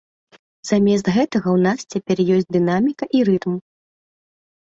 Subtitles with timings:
[0.67, 3.53] Замест гэтага ў нас цяпер ёсць дынаміка і рытм.